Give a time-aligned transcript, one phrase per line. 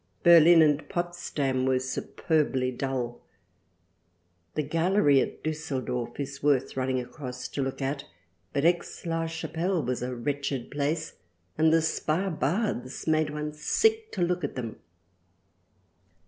[0.23, 3.21] Berlin & Potsdam were superbly dull.
[4.55, 8.05] The Gallery at Dusseldorf is worth running across to look at;
[8.51, 11.19] but Aix la Chapelle was a wretched Place
[11.55, 14.77] and the Spa Baths made one 48 THRALIANA sick to look at them.